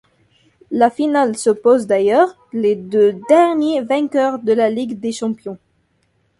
La 0.71 0.89
finale 0.89 1.33
oppose 1.45 1.85
d'ailleurs 1.85 2.35
les 2.53 2.75
deux 2.75 3.21
derniers 3.29 3.81
vainqueurs 3.83 4.39
de 4.39 4.51
la 4.51 4.67
Ligue 4.71 4.99
des 4.99 5.11
champions. 5.11 5.59